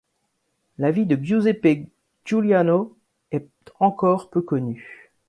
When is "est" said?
3.29-3.45